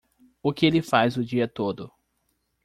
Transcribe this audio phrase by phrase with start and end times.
[0.41, 1.93] O que ele faz o dia todo?